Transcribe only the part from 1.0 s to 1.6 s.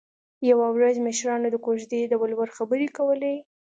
مشرانو د